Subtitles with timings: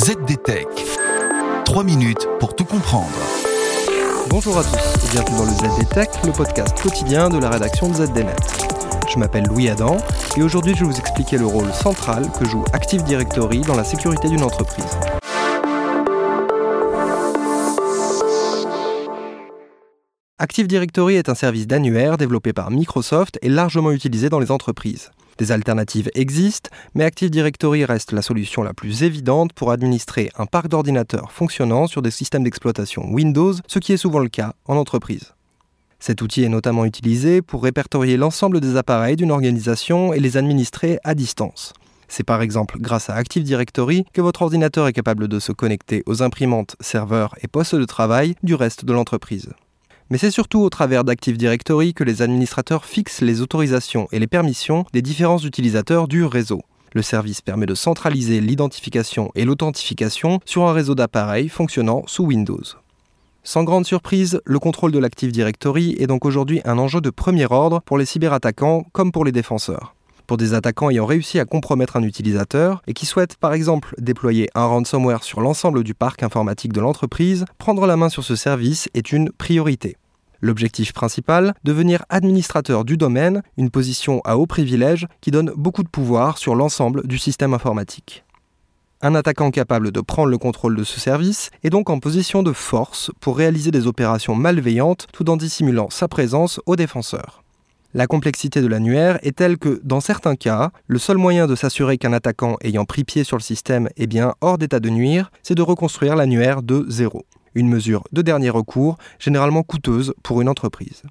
[0.00, 0.66] ZDTech.
[1.66, 3.10] 3 minutes pour tout comprendre.
[4.30, 7.94] Bonjour à tous et bienvenue dans le ZDTech, le podcast quotidien de la rédaction de
[7.94, 8.34] ZDNet.
[9.12, 9.98] Je m'appelle Louis Adam
[10.38, 13.84] et aujourd'hui je vais vous expliquer le rôle central que joue Active Directory dans la
[13.84, 14.86] sécurité d'une entreprise.
[20.38, 25.10] Active Directory est un service d'annuaire développé par Microsoft et largement utilisé dans les entreprises.
[25.40, 30.44] Des alternatives existent, mais Active Directory reste la solution la plus évidente pour administrer un
[30.44, 34.76] parc d'ordinateurs fonctionnant sur des systèmes d'exploitation Windows, ce qui est souvent le cas en
[34.76, 35.32] entreprise.
[35.98, 40.98] Cet outil est notamment utilisé pour répertorier l'ensemble des appareils d'une organisation et les administrer
[41.04, 41.72] à distance.
[42.06, 46.02] C'est par exemple grâce à Active Directory que votre ordinateur est capable de se connecter
[46.04, 49.48] aux imprimantes, serveurs et postes de travail du reste de l'entreprise.
[50.10, 54.26] Mais c'est surtout au travers d'Active Directory que les administrateurs fixent les autorisations et les
[54.26, 56.62] permissions des différents utilisateurs du réseau.
[56.92, 62.64] Le service permet de centraliser l'identification et l'authentification sur un réseau d'appareils fonctionnant sous Windows.
[63.44, 67.46] Sans grande surprise, le contrôle de l'Active Directory est donc aujourd'hui un enjeu de premier
[67.48, 69.94] ordre pour les cyberattaquants comme pour les défenseurs.
[70.26, 74.50] Pour des attaquants ayant réussi à compromettre un utilisateur et qui souhaitent par exemple déployer
[74.56, 78.88] un ransomware sur l'ensemble du parc informatique de l'entreprise, prendre la main sur ce service
[78.94, 79.96] est une priorité.
[80.40, 85.88] L'objectif principal, devenir administrateur du domaine, une position à haut privilège qui donne beaucoup de
[85.88, 88.24] pouvoir sur l'ensemble du système informatique.
[89.02, 92.52] Un attaquant capable de prendre le contrôle de ce service est donc en position de
[92.52, 97.42] force pour réaliser des opérations malveillantes tout en dissimulant sa présence aux défenseurs.
[97.92, 101.98] La complexité de l'annuaire est telle que, dans certains cas, le seul moyen de s'assurer
[101.98, 105.56] qu'un attaquant ayant pris pied sur le système est bien hors d'état de nuire, c'est
[105.56, 111.02] de reconstruire l'annuaire de zéro une mesure de dernier recours, généralement coûteuse pour une entreprise.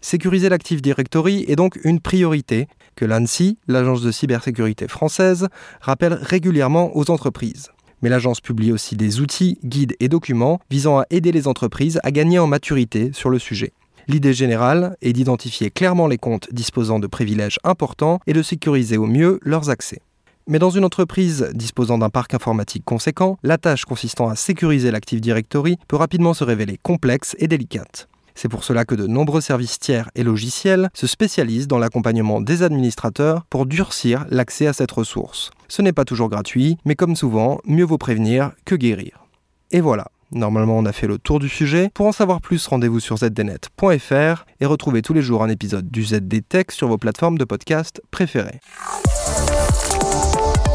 [0.00, 5.48] Sécuriser l'Active Directory est donc une priorité que l'ANSI, l'agence de cybersécurité française,
[5.80, 7.68] rappelle régulièrement aux entreprises.
[8.02, 12.10] Mais l'agence publie aussi des outils, guides et documents visant à aider les entreprises à
[12.10, 13.72] gagner en maturité sur le sujet.
[14.08, 19.06] L'idée générale est d'identifier clairement les comptes disposant de privilèges importants et de sécuriser au
[19.06, 20.00] mieux leurs accès.
[20.46, 25.20] Mais dans une entreprise disposant d'un parc informatique conséquent, la tâche consistant à sécuriser l'Active
[25.20, 28.08] Directory peut rapidement se révéler complexe et délicate.
[28.34, 32.62] C'est pour cela que de nombreux services tiers et logiciels se spécialisent dans l'accompagnement des
[32.62, 35.50] administrateurs pour durcir l'accès à cette ressource.
[35.68, 39.26] Ce n'est pas toujours gratuit, mais comme souvent, mieux vaut prévenir que guérir.
[39.72, 41.90] Et voilà, normalement on a fait le tour du sujet.
[41.92, 46.04] Pour en savoir plus, rendez-vous sur zdnet.fr et retrouvez tous les jours un épisode du
[46.04, 48.60] ZD Tech sur vos plateformes de podcast préférées.